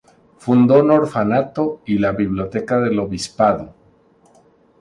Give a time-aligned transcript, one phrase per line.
[0.39, 3.75] Fundó un orfanato y la biblioteca del Obispado.